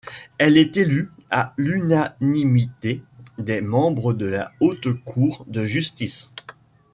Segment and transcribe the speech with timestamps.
[0.39, 3.03] Elle est élue à l'unanimité
[3.37, 6.31] des membres de la Haute Cour de Justice.